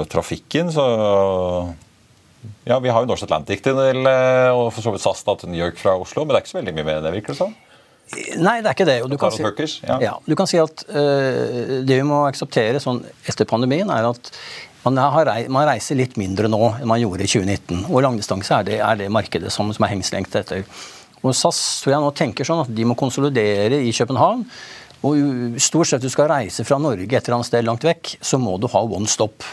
[0.10, 0.88] trafikken, så
[2.66, 5.62] ja, Vi har jo Norse Atlantic til, og for så vidt SAS da, til New
[5.62, 7.54] York fra Oslo, men det er ikke så veldig mye med det, virker det sånn?
[8.12, 8.98] Nei, det er ikke det.
[9.08, 9.44] Du kan, si,
[9.88, 10.16] ja.
[10.26, 14.32] du kan si at uh, det vi må akseptere sånn etter pandemien, er at
[14.84, 17.86] man, har, man, reiser litt mindre nå enn man gjorde i 2019.
[17.88, 20.66] Og langdistanse er det, er det markedet som, som er hengslengt etter.
[21.22, 24.44] Og SAS tror jeg nå tenker sånn at de må konsolidere i København.
[25.08, 28.38] Og stort sett du skal reise fra Norge et eller annet sted langt vekk, så
[28.42, 29.46] må du ha one stop.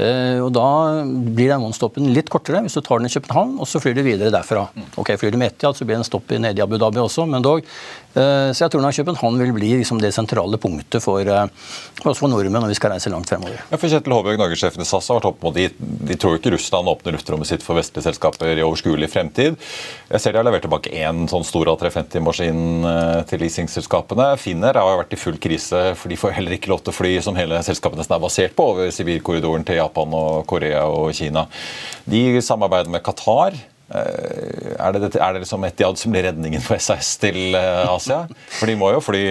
[0.00, 0.66] Eh, og Da
[1.04, 4.02] blir den one-stoppen litt kortere hvis du tar den i København, og så flyr du
[4.06, 4.68] videre derfra.
[5.00, 7.26] Ok, Flyr du med Etiad, så blir det en stopp nede i Abu Dhabi også,
[7.28, 7.66] men dog.
[8.14, 12.30] Eh, så jeg tror nok København vil bli liksom det sentrale punktet for, også for,
[12.32, 13.60] nordmenn når vi skal reise langt fremover.
[13.60, 15.68] Ja, for Kjetil Håbjørg, Norgessjefen i SAS har vært opp mot de,
[16.10, 19.58] de tror ikke Russland åpner luftrommet sitt for vestlige selskaper i overskuelig fremtid.
[20.10, 22.62] Jeg ser de har levert tilbake én sånn stor A350-maskin
[23.30, 24.32] til leasingselskapene.
[24.40, 27.12] Finner har vært i full krise, for de får heller ikke lov til å fly
[27.22, 31.12] som hele selskapet nesten er basert på, over Sibirkorridoren til Japan Japan og Korea og
[31.18, 31.44] Kina.
[32.08, 33.58] De samarbeider med Qatar.
[33.90, 38.22] Er det, er det liksom Etiad som blir redningen for SAS til Asia?
[38.54, 39.24] For de må jo fly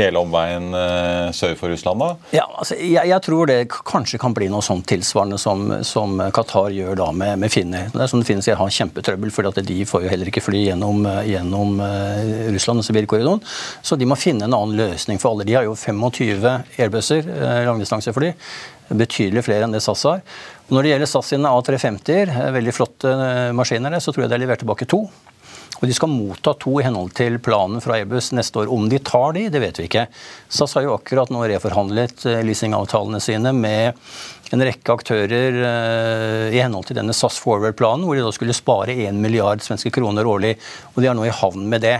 [0.00, 2.02] hele omveien uh, sør for Russland?
[2.02, 2.08] da?
[2.34, 6.72] Ja, altså, jeg, jeg, tror det kanskje kan bli noe sånt tilsvarende som, som Qatar
[6.74, 7.88] gjør da med, med finner.
[7.92, 11.80] Det er sånn Finner har kjempetrøbbel, for de får jo heller ikke fly gjennom, gjennom
[11.82, 13.42] uh, Russland og Sibirkorridoren.
[13.82, 15.48] Så de må finne en annen løsning for alle.
[15.48, 16.46] De har jo 25
[16.80, 17.26] airbusser,
[17.66, 18.34] langdistansefly.
[18.90, 20.22] Betydelig flere enn det SAS har.
[20.70, 23.12] Når det gjelder SAS sine A350-er, veldig flotte
[23.56, 25.04] maskiner, så tror jeg det har levert tilbake to.
[25.80, 28.72] Og De skal motta to i henhold til planen fra Airbus neste år.
[28.72, 30.06] Om de tar de, det vet vi ikke.
[30.52, 33.96] SAS har jo akkurat nå reforhandlet eh, leasingavtalene sine med
[34.52, 38.96] en rekke aktører eh, i henhold til denne SAS Forward-planen, hvor de da skulle spare
[39.06, 40.56] 1 milliard svenske kroner årlig.
[40.92, 41.96] Og de er nå i havn med det.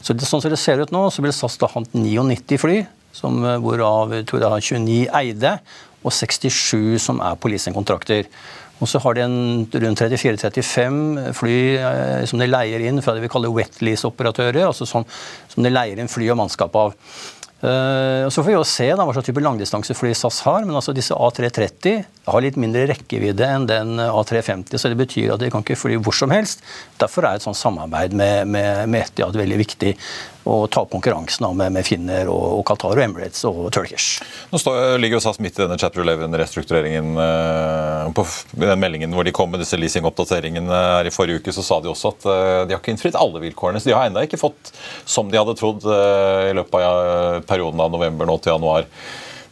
[0.00, 2.80] Så det, Sånn som det ser ut nå, så vil SAS da ha 99 fly,
[3.12, 5.54] som, eh, hvorav jeg tror det har 29 eide,
[6.00, 8.24] og 67 som er på leasingkontrakter.
[8.80, 9.40] Og så har de en
[9.84, 14.88] rundt 34-35 fly eh, som de leier inn fra det vi kaller wet lease-operatører, altså
[14.88, 15.04] som,
[15.52, 16.96] som de leier inn fly og mannskap av.
[17.60, 20.64] Og så får vi jo se da, hva slags type langdistansefly SAS har.
[20.64, 24.80] Men altså disse A330 har litt mindre rekkevidde enn den A350.
[24.80, 26.64] Så det betyr at de kan ikke fly hvor som helst.
[26.96, 29.92] Derfor er et sånt samarbeid med, med, med Etiad veldig viktig
[30.50, 34.20] og ta opp konkurransen med, med Finner og, og, Qatar og Emirates og Turkish.
[34.50, 37.12] Nå står, ligger jo SAS midt i denne Chapter 11-restruktureringen.
[37.24, 38.26] Eh, på
[38.58, 41.90] den meldingen hvor de kom med disse leasing-oppdateringene her i forrige uke, så sa de
[41.92, 43.82] også at eh, de har ikke innfridd alle vilkårene.
[43.82, 44.72] Så de har ennå ikke fått,
[45.08, 48.88] som de hadde trodd eh, i løpet av perioden av november nå til januar,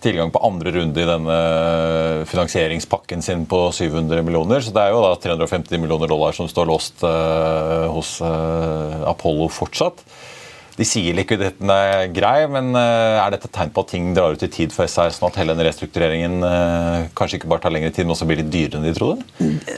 [0.02, 1.36] tilgang på andre runde i denne
[2.30, 4.62] finansieringspakken sin på 700 millioner.
[4.62, 10.04] Så det er jo da 350 millioner dollar som står låst hos Apollo fortsatt.
[10.78, 14.36] De sier likviditeten er grei, men eh, er dette et tegn på at ting drar
[14.36, 17.74] ut i tid for SR, sånn at hele den restruktureringen eh, kanskje ikke bare tar
[17.74, 19.18] lengre tid, men også blir litt dyrere enn de trodde?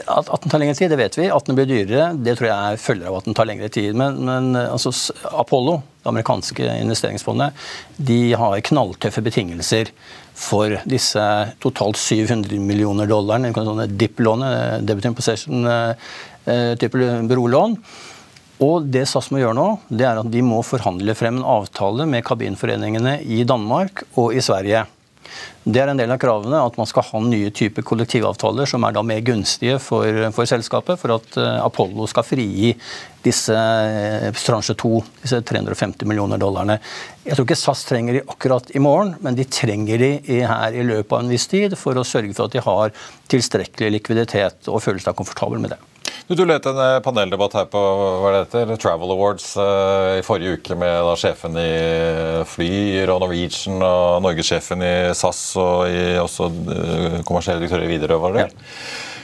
[0.05, 1.25] At, at, den tar lengre tid, det vet vi.
[1.33, 3.91] At den blir dyrere, det tror jeg er følger av at den tar lengre tid.
[3.97, 4.91] Men, men eh, altså,
[5.31, 7.49] Apollo, det amerikanske investeringsfondet,
[8.11, 9.85] de har knalltøffe betingelser
[10.37, 11.25] for disse
[11.65, 13.49] totalt 700 millioner dollarene,
[13.89, 16.97] DIP-lånet, Debit Imposition-type
[17.33, 17.77] brolån.
[18.61, 22.05] Og det SAS må gjøre nå, det er at de må forhandle frem en avtale
[22.09, 24.85] med kabinforeningene i Danmark og i Sverige.
[25.61, 28.95] Det er en del av kravene at man skal ha nye typer kollektivavtaler som er
[28.95, 32.71] da mer gunstige for, for selskapet, for at uh, Apollo skal frigi
[33.21, 36.79] disse uh, transje 2, disse 350 millioner dollarene.
[37.25, 40.85] Jeg tror ikke SAS trenger de akkurat i morgen, men de trenger de her i
[40.87, 42.97] løpet av en viss tid for å sørge for at de har
[43.31, 45.81] tilstrekkelig likviditet og føler seg komfortabel med det.
[46.31, 47.79] Du, ledet en eh, paneldebatt her på
[48.23, 51.71] hva det heter, Travel Awards uh, i forrige uke med da, sjefen i
[52.47, 56.47] Flyr og Norwegian og norgessjefen i SAS og i, også
[57.27, 58.21] kommersielle direktør i Widerøe.
[58.23, 58.47] var det?
[58.47, 58.79] Ja.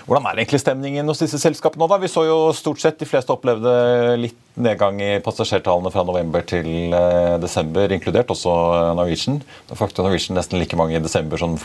[0.09, 1.87] Hvordan er egentlig stemningen hos disse selskapene nå?
[1.93, 2.01] da?
[2.03, 3.71] Vi så jo stort sett de fleste opplevde
[4.19, 6.91] litt nedgang i passasjertallene fra november til
[7.39, 8.51] desember, inkludert også
[8.99, 9.39] Norwegian.
[9.71, 11.55] Da faktisk Norwegian nesten like mange i desember som,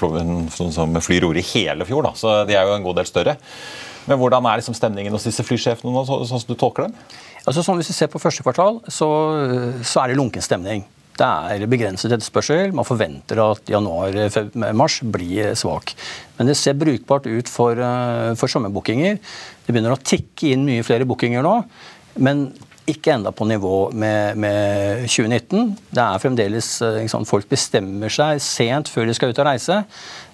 [0.55, 2.19] som Flyr i hele fjor, da.
[2.19, 3.41] så de er jo en god del større.
[4.09, 6.97] Men hvordan er liksom stemningen hos disse flysjefene nå, sånn som du tolker dem?
[7.43, 9.09] Altså sånn Hvis vi ser på første kvartal, så,
[9.83, 10.85] så er det lunken stemning.
[11.19, 12.73] Det er begrenset etterspørsel.
[12.75, 15.93] Man forventer at januar-mars blir svak.
[16.39, 19.19] Men det ser brukbart ut for, eh, for sommerbookinger.
[19.67, 21.59] Det begynner å tikke inn mye flere bookinger nå.
[22.17, 22.47] Men
[22.89, 25.77] ikke enda på nivå med, med 2019.
[25.95, 29.83] Det er fremdeles liksom, Folk bestemmer seg sent før de skal ut og reise.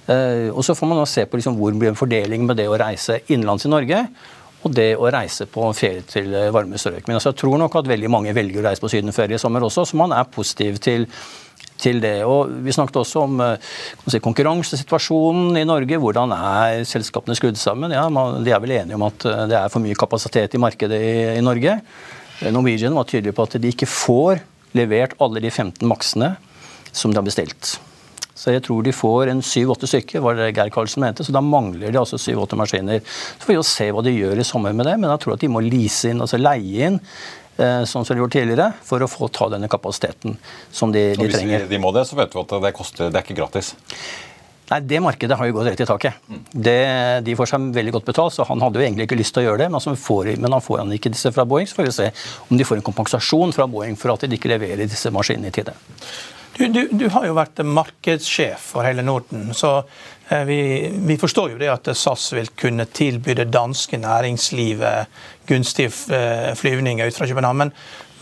[0.08, 2.78] Eh, og Så får man se på liksom hvor blir en fordeling med det å
[2.80, 4.04] reise innenlands i Norge
[4.58, 7.04] og det å reise på ferie til eh, varme strøk.
[7.06, 9.62] Men altså, jeg tror nok at veldig mange velger å reise på sydenferie i sommer
[9.62, 11.04] også, så man er positiv til,
[11.78, 12.16] til det.
[12.26, 13.70] Og Vi snakket også om eh,
[14.08, 16.00] si, konkurransesituasjonen i Norge.
[16.02, 17.94] Hvordan er selskapene skrudd sammen?
[17.94, 20.98] Ja, man, De er vel enige om at det er for mye kapasitet i markedet
[20.98, 21.78] i, i Norge.
[22.54, 24.40] Norwegian var tydelig på at de ikke får
[24.78, 26.36] levert alle de 15 maksene
[26.94, 27.76] som de har bestilt.
[28.38, 31.26] Så jeg tror de får en syv-åtte stykker, var det Geir Karlsen mente.
[31.26, 33.02] Så da mangler de altså syv-åtte maskiner.
[33.02, 35.34] Så får vi jo se hva de gjør i sommer med det, men jeg tror
[35.34, 39.02] at de må lease inn, altså leie inn eh, sånn som de gjorde tidligere, for
[39.02, 40.38] å få ta denne kapasiteten
[40.70, 41.66] som de, de trenger.
[41.66, 43.74] Hvis de må det, så vet vi at det koster, det er ikke gratis.
[44.68, 46.30] Nei, Det markedet har jo gått rett i taket.
[46.52, 46.78] Det,
[47.24, 49.48] de får seg veldig godt betalt, så han hadde jo egentlig ikke lyst til å
[49.48, 49.68] gjøre det.
[49.72, 52.10] Men, får, men han får han ikke disse fra Boeing, så får vi se
[52.48, 55.56] om de får en kompensasjon fra Boeing for at de ikke leverer disse maskinene i
[55.56, 55.74] tide.
[56.58, 59.52] Du, du, du, har jo vært markedssjef for hele Norden.
[59.54, 59.76] så
[60.26, 60.56] eh, vi,
[61.06, 67.06] vi, forstår jo det at SAS vil kunne tilby det danske næringslivet gunstige eh, flyvninger
[67.06, 67.62] ut fra København.
[67.62, 67.72] Men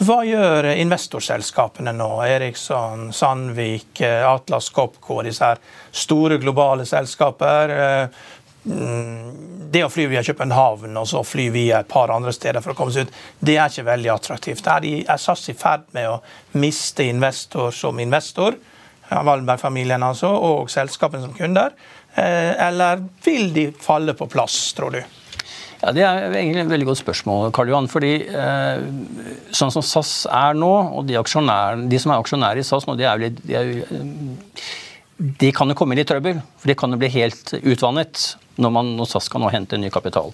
[0.04, 2.10] hva gjør investorselskapene nå?
[2.28, 5.62] Eriksson, Sandvik, eh, Atlas Copco, disse her
[5.96, 7.72] store globale selskaper.
[8.66, 12.78] Det å fly via København og så fly via et par andre steder for å
[12.78, 14.64] komme seg ut, det er ikke veldig attraktivt.
[14.66, 16.16] Der er SAS i ferd med å
[16.58, 18.58] miste investor som investor,
[19.06, 21.76] Wallenberg-familien altså, og selskapene som kunder.
[22.16, 25.02] Eh, eller vil de falle på plass, tror du?
[25.82, 27.88] Ja, Det er egentlig et veldig godt spørsmål, Karl Johan.
[27.92, 28.80] fordi eh,
[29.54, 33.06] Sånn som SAS er nå, og de, de som er aksjonærer i SAS nå, de,
[33.06, 34.00] er litt, de, er jo,
[35.44, 36.40] de kan jo komme i litt trøbbel.
[36.58, 39.90] For de kan jo bli helt utvannet når, man, når SAS kan nå hente ny
[39.92, 40.32] kapital.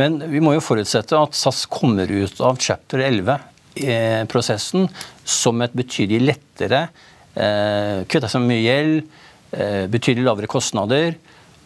[0.00, 5.74] Men vi må jo forutsette at SAS kommer ut av chapter 11-prosessen eh, som et
[5.74, 6.86] betydelig lettere
[7.34, 9.14] eh, Kvitte seg med mye gjeld,
[9.54, 11.14] eh, betydelig lavere kostnader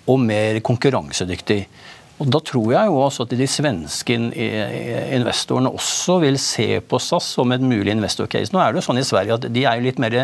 [0.09, 1.62] og mer konkurransedyktig.
[2.18, 7.28] Og Da tror jeg jo også at de svenske investorene også vil se på SAS
[7.37, 8.50] som et mulig investor-case.
[8.52, 10.16] Nå er det jo sånn i Sverige at de er jo litt mer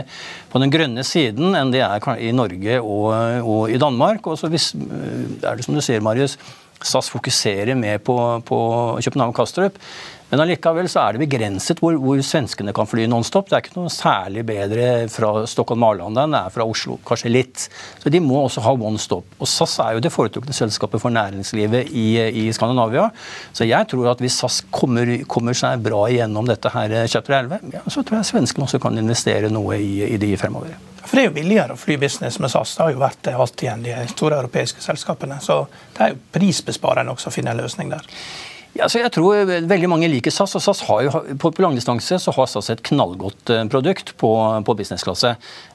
[0.51, 3.09] på den grønne siden enn de er i Norge og,
[3.47, 4.27] og i Danmark.
[4.27, 6.35] Og så hvis, er det som du sier, Marius,
[6.85, 8.59] SAS fokuserer mer på, på
[8.99, 9.79] København-Kastrup.
[10.31, 13.51] Men allikevel så er det begrenset hvor, hvor svenskene kan fly nonstop.
[13.51, 16.97] Det er ikke noe særlig bedre fra Stockholm-Arlanda enn det er fra Oslo.
[17.07, 17.67] Kanskje litt.
[18.03, 19.37] Så de må også ha one stop.
[19.39, 22.07] Og SAS er jo det foretrukne selskapet for næringslivet i,
[22.45, 23.11] i, Skandinavia.
[23.55, 27.69] Så jeg tror at hvis SAS kommer, kommer seg bra igjennom dette her chapter 11,
[27.77, 30.75] ja, så tror jeg svenskene også kan investere noe i, i de fremover.
[31.05, 32.75] For Det er jo billigere å fly business med SAS.
[32.79, 35.37] Det har jo vært det alltid igjen de store europeiske selskapene.
[35.45, 35.61] Så
[35.95, 38.09] det er jo prisbesparende også å finne en løsning der.
[38.75, 40.57] Ja, så jeg tror Veldig mange liker SAS.
[40.59, 44.31] og SAS har jo, På, på langdistanse så har SAS et knallgodt eh, produkt på,
[44.67, 45.35] på businessklasse.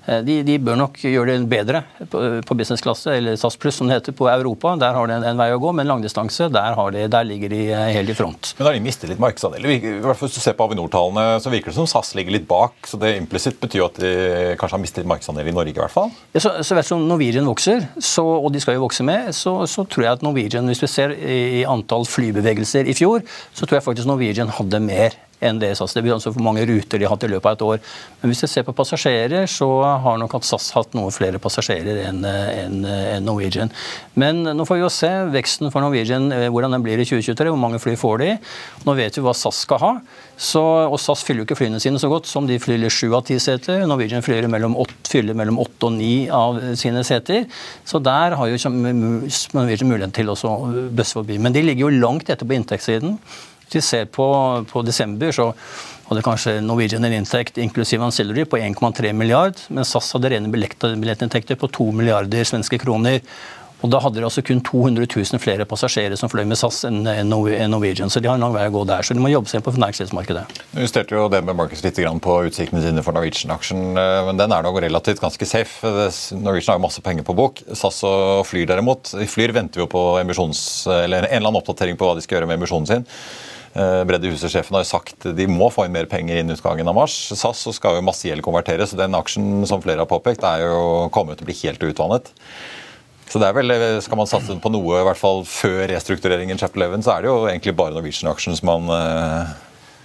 [0.10, 3.90] Eh, de, de, bør nok gjøre det bedre på, på businessklasse, eller SAS pluss som
[3.90, 4.74] det heter, på Europa.
[4.82, 7.62] Der har de en, en vei å gå, men langdistanse, der, de, der ligger de
[7.68, 8.54] eh, helt i front.
[8.58, 9.76] Men har de mistet litt markedsandeler?
[9.76, 12.50] I hvert fall Hvis du ser på Avinor-tallene, så virker det som SAS ligger litt
[12.50, 12.78] bak.
[12.90, 14.14] så Det implisitt betyr at de
[14.60, 16.14] kanskje har mistet markedsandeler i Norge, i hvert fall?
[16.34, 19.32] Ja, så, så vet du, om Norwegian vokser, så, og de skal jo vokse med,
[19.38, 23.66] så, så tror jeg at Norwegian, hvis vi ser i antall flybevegelser i fjor, så
[23.66, 25.96] tror jeg faktisk Norwegian hadde mer enn det SAS.
[25.96, 27.82] Det blir altså for mange ruter de har hatt i løpet av et år.
[28.22, 29.68] Men hvis vi ser på passasjerer, så
[30.04, 33.72] har nok at SAS hatt noe flere passasjerer enn en, en Norwegian.
[34.20, 37.52] Men nå får vi jo se veksten for Norwegian, eh, hvordan den blir i 2023.
[37.54, 38.34] Hvor mange fly får de?
[38.88, 39.94] Nå vet vi hva SAS skal ha.
[40.40, 43.26] Så, og SAS fyller jo ikke flyene sine så godt som de flyr sju av
[43.28, 43.86] ti seter.
[43.88, 47.46] Norwegian fyller mellom åtte og ni av sine seter.
[47.88, 50.38] Så der har jo Norwegian muligheten til å
[50.96, 51.40] bøsse forbi.
[51.40, 53.18] Men de ligger jo langt etter på inntektssiden.
[53.76, 54.26] Vi ser på,
[54.72, 55.52] på desember, så
[56.10, 61.60] hadde kanskje Norwegian en inntekt inklusiv ancillary på 1,3 milliard, men SAS hadde rene billettinntekter
[61.60, 63.22] på 2 milliarder svenske kroner.
[63.80, 67.06] Og Da hadde de altså kun 200 000 flere passasjerer som fløy med SAS enn
[67.30, 68.12] Norwegian.
[68.12, 69.06] Så de har en lang vei å gå der.
[69.08, 70.44] Så de må jobbe seg på næringslivsmarkedet.
[70.74, 74.52] Du justerte jo det med Marcus litt på utsiktene sine for Norwegian-aksjen, eh, men den
[74.52, 75.94] er nok relativt ganske safe.
[76.36, 77.64] Norwegian har jo masse penger på bok.
[77.72, 79.14] SAS og Flyr derimot.
[79.32, 82.52] Flyr venter jo på emisjons, eller en eller annen oppdatering på hva de skal gjøre
[82.52, 83.08] med emisjonen sin.
[83.74, 86.98] Eh, Bredde Huset-sjefen har jo sagt de må få inn mer penger innen utgangen av
[86.98, 87.16] mars.
[87.38, 90.66] SAS så skal jo masse gjeld konverteres, så den aksjen som flere har påpekt, er
[90.66, 92.34] jo kommet til å bli helt utvannet.
[93.30, 96.82] Så det er vel, Skal man satse på noe i hvert fall før restruktureringen Chapter
[96.82, 99.52] 11, så er det jo egentlig bare Norwegian-aksjen som man uh,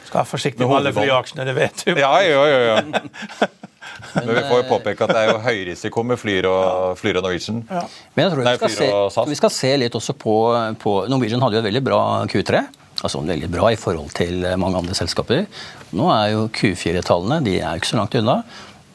[0.05, 1.95] Skal være forsiktig med alle flyaksjene, det vet du.
[1.97, 3.49] Ja, jo, jo, jo.
[4.15, 7.19] Men vi får jo påpeke at det er jo høy risiko med Flyr og, Flyr
[7.19, 7.65] og Norwegian.
[7.71, 7.83] Ja.
[8.13, 10.37] Men jeg tror vi skal, se, vi skal se litt også på,
[10.85, 12.63] på Norwegian hadde jo et veldig bra Q3
[13.03, 15.47] altså veldig bra i forhold til mange andre selskaper.
[15.97, 18.41] Nå er jo Q4-tallene de er jo ikke så langt unna.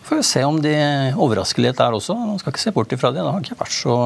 [0.09, 0.75] Får vi se om de
[1.21, 2.15] overrasker litt der også.
[2.17, 3.21] Man skal ikke se bort ifra det.
[3.21, 3.97] Det har ikke vært så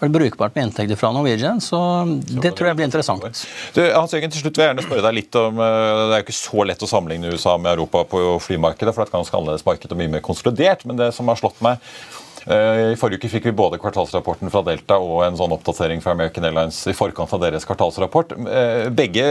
[0.00, 1.80] vært brukbart med inntekter fra Norwegian, så
[2.16, 3.42] det tror jeg blir interessant.
[3.76, 6.22] Du, Hans Jørgen, til slutt vil jeg gjerne spørre deg litt om eh, Det er
[6.22, 9.18] jo ikke så lett å sammenligne USA med Europa på flymarkedet, for det er et
[9.18, 10.86] ganske annerledes marked og mye mer konsolidert.
[10.88, 11.82] Men det som har slått meg
[12.29, 16.14] Eh, I forrige uke fikk vi både kvartalsrapporten fra Delta og en sånn oppdatering fra
[16.16, 18.32] American Airlines i forkant av deres kvartalsrapport.
[18.32, 19.24] Eh, begge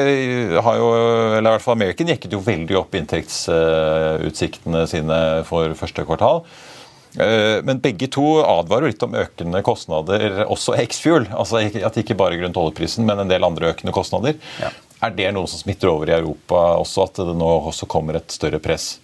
[0.62, 0.90] har jo,
[1.40, 6.44] eller i hvert fall American jekket jo veldig opp inntektsutsiktene sine for første kvartal.
[7.18, 11.26] Eh, men begge to advarer litt om økende kostnader, også ex-fuel.
[11.34, 14.38] Altså at ikke bare grunnet oljeprisen, men en del andre økende kostnader.
[14.62, 14.72] Ja.
[15.00, 18.36] Er det noe som smitter over i Europa også, at det nå også kommer et
[18.36, 18.98] større press?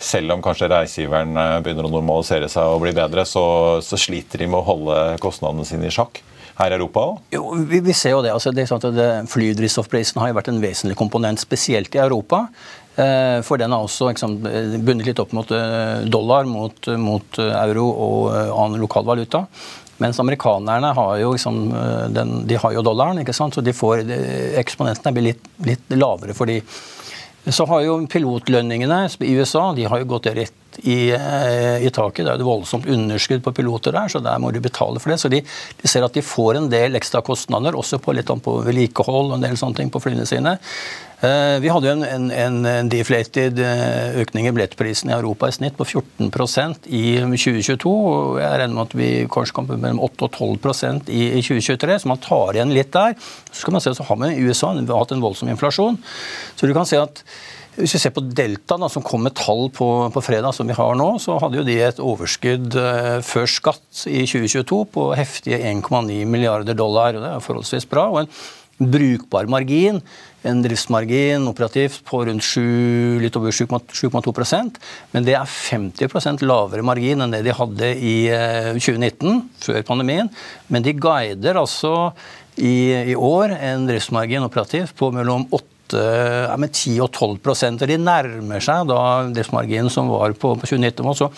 [0.00, 3.44] Selv om kanskje reisegiveren eh, begynner å normalisere seg og bli bedre, så,
[3.84, 6.22] så sliter de med å holde kostnadene sine i sjakk
[6.60, 7.18] her i Europa òg?
[7.36, 8.32] Jo, vi, vi, ser jo det.
[8.32, 12.00] altså det er sånn at det, Flydrivstoffprisen har jo vært en vesentlig komponent, spesielt i
[12.00, 12.46] Europa.
[12.96, 14.38] Eh, for den har også liksom,
[14.80, 19.44] bundet litt opp mot eh, dollar, mot, mot euro og annen lokal valuta.
[20.00, 21.58] Mens amerikanerne har jo, liksom,
[22.16, 24.00] den, de har jo dollaren, så de får,
[24.56, 26.62] eksponentene blir litt, litt lavere for de
[27.52, 32.24] så har jo pilotlønningene i USA de har jo gått rett i, eh, i, taket.
[32.24, 35.20] Det er et voldsomt underskudd på piloter der, så der må du betale for det.
[35.22, 35.42] Så de,
[35.82, 39.38] de ser at de får en del ekstra kostnader, også på litt på vedlikehold og
[39.38, 40.58] en del sånne ting på flyene sine.
[41.20, 45.52] Eh, vi hadde jo en, en, en, deflated eh, økning i billettprisen i Europa i
[45.52, 47.92] snitt på 14% i 2022.
[47.92, 51.98] og Jeg regner med at vi kanskje kommer mellom 8 og 12 i, i 2023,
[52.00, 53.18] så man tar igjen litt der.
[53.50, 56.00] Så skal man se så har vi i USA hatt en voldsom inflasjon.
[56.56, 57.20] Så du kan se at
[57.80, 60.76] hvis vi ser på Delta, da, som kom med tall på, på, fredag, som vi
[60.76, 65.60] har nå, så hadde jo de et overskudd uh, før skatt i 2022 på heftige
[65.72, 67.16] 1,9 milliarder dollar.
[67.16, 68.08] og Det er forholdsvis bra.
[68.10, 68.32] og en
[68.80, 70.00] brukbar margin,
[70.48, 74.32] en driftsmargin operativt på rundt 7, litt over 7,2
[75.12, 78.14] men det er 50% lavere margin enn det de hadde i
[78.78, 80.30] 2019, eh, før pandemien.
[80.68, 82.14] Men de guider altså
[82.56, 87.82] i, i år en driftsmargin operativt på mellom 8 ja, med 10 og 12 prosent,
[87.82, 91.14] og De nærmer seg da driftsmarginen som var på, på 2019.
[91.18, 91.30] Så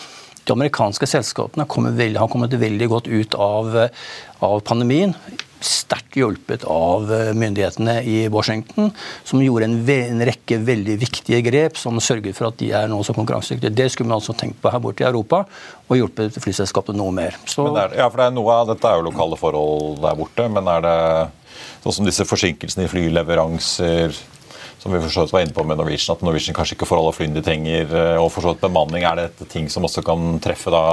[0.43, 3.73] de amerikanske selskapene veldig, har kommet veldig godt ut av,
[4.43, 5.15] av pandemien
[5.63, 8.91] sterkt hjulpet av eh, myndighetene i Washington,
[9.23, 12.99] som gjorde en, en, rekke veldig viktige grep som sørget for at de er nå
[13.05, 13.73] så konkurransedyktige.
[13.75, 15.43] Det skulle man altså tenkt på her borte i Europa,
[15.87, 17.39] og hjulpet flyselskapet noe mer.
[17.47, 17.67] Så...
[17.71, 20.99] Er, ja, for noe av Dette er jo lokale forhold der borte, men er det
[21.83, 24.15] sånn som disse forsinkelsene i flyleveranser
[24.83, 27.37] som vi for var inne på med Norwegian, at Norwegian kanskje ikke får alle flyene
[27.37, 27.87] de trenger.
[27.87, 30.83] Eh, og for bemanning, er det et ting som også kan treffe da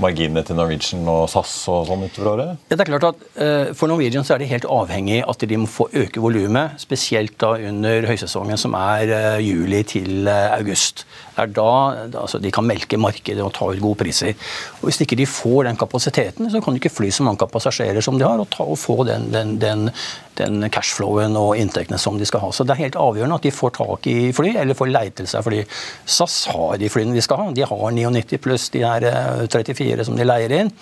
[0.00, 2.62] marginene til Norwegian og SAS og sånn utover året?
[2.70, 5.60] Ja, det er klart at uh, For Norwegian så er det helt avhengig at de
[5.60, 11.04] må få øke volumet, spesielt da under høysesongen, som er uh, juli til august.
[11.32, 11.68] Det er da
[12.20, 14.34] altså, de kan melke markedet og ta ut gode priser.
[14.80, 18.04] Og Hvis ikke de får den kapasiteten, så kan de ikke fly så mange passasjerer
[18.04, 19.88] som de har, og, ta, og få den, den, den,
[20.42, 22.50] den cashflowen og inntektene som de skal ha.
[22.52, 25.30] Så det er helt avgjørende at de får tak i fly, eller får leid til
[25.30, 25.62] seg fly.
[26.18, 27.48] SAS har de flyene de skal ha.
[27.54, 29.08] De har 99 pluss de her
[29.46, 30.72] 34 eh, som de leier inn.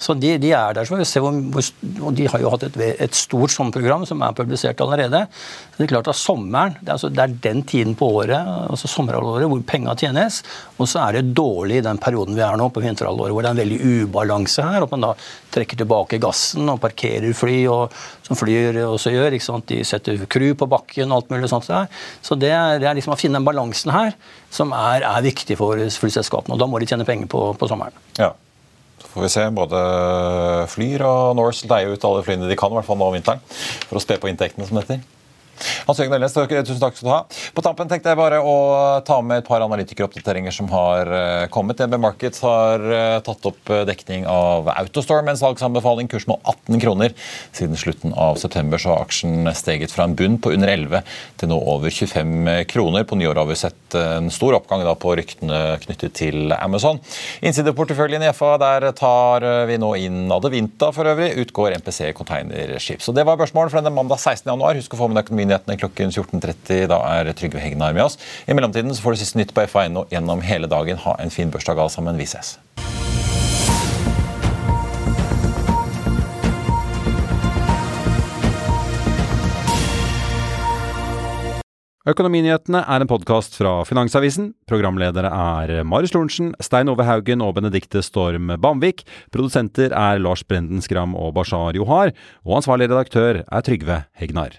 [0.00, 0.86] Så de, de, er der.
[0.88, 4.36] så vi ser hvor, hvor, De har jo hatt et, et stort sommerprogram som er
[4.36, 5.26] publisert allerede.
[5.28, 8.38] Så Det er klart at sommeren, det er, altså, det er den tiden på året
[8.40, 10.40] altså sommerhalvåret, hvor penga tjenes.
[10.78, 13.52] Og så er det dårlig i den perioden vi er nå, på vinterhalvåret, hvor det
[13.52, 14.88] er en veldig ubalanse her.
[14.88, 15.14] At man da
[15.52, 19.36] trekker tilbake gassen og parkerer fly, og, som flyr også gjør.
[19.36, 19.68] ikke sant?
[19.68, 21.68] De setter crew på bakken og alt mulig sånt.
[21.68, 21.90] Der.
[22.24, 24.14] Så det er, det er liksom å finne den balansen her
[24.50, 26.56] som er, er viktig for flyselskapene.
[26.56, 28.06] Og da må de tjene penger på, på sommeren.
[28.16, 28.32] Ja
[29.08, 29.46] får vi se.
[29.54, 29.80] Både
[30.72, 33.42] Flyr og Norse leier ut alle flyene de kan, i hvert fall nå om vinteren,
[33.86, 35.19] for å spe på inntektene, som det heter.
[35.86, 37.20] Hans Jørgen Elnes, tusen takk skal du ha.
[37.54, 38.54] På tampen tenkte jeg bare å
[39.06, 41.78] ta med et par analytikeroppdateringer som har eh, kommet.
[41.80, 46.10] DNB Markets har eh, tatt opp eh, dekning av Autostore med en salgsanbefaling.
[46.10, 47.14] Kurs nå 18 kroner.
[47.56, 51.04] Siden slutten av september så har aksjen steget fra en bunn på under 11
[51.40, 53.06] til nå over 25 kroner.
[53.08, 57.00] På nyåret har vi sett en stor oppgang da på ryktene knyttet til Amazon.
[57.44, 61.32] Innsideporteføljen i FA, der tar vi nå inn Adevinta for øvrig.
[61.44, 63.02] Utgår MPC Containerskip.
[63.02, 64.48] Så det var børsmålet for denne mandag 16.
[64.48, 64.78] januar.
[64.78, 66.86] Husk å få med økonomien nyhetene klokken 14.30.
[66.90, 68.18] Da er Trygve Hegnar med oss.
[68.46, 71.00] I mellomtiden så får du siste nytt på FA1 gjennom hele dagen.
[71.06, 72.18] Ha en fin bursdag alle sammen.
[72.20, 72.58] Vi ses.
[82.10, 84.48] Økonominyhetene er en podkast fra Finansavisen.
[84.66, 89.04] Programledere er Marius Lorentzen, Stein Ove Haugen og Benedikte Storm Bamvik.
[89.30, 92.16] Produsenter er Lars Brenden Skram og Bashar Johar.
[92.48, 94.58] Og ansvarlig redaktør er Trygve Hegnar.